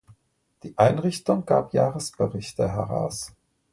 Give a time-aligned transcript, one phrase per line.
[0.63, 3.33] Die Einrichtung gab Jahresberichte heraus.